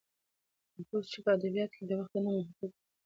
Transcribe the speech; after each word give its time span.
نفوذ 0.75 1.05
یې 1.11 1.19
په 1.25 1.29
ادبیاتو 1.35 1.75
کې 1.77 1.83
د 1.87 1.91
وخت 1.99 2.13
نه 2.25 2.31
محدود 2.37 2.71
و. 2.73 2.77